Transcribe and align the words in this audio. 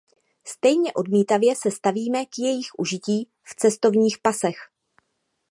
Stejně 0.47 0.93
odmítavě 0.93 1.55
se 1.55 1.71
stavíme 1.71 2.25
k 2.25 2.39
jejich 2.39 2.67
užití 2.77 3.29
v 3.43 3.55
cestovních 3.55 4.17
pasech. 4.17 4.55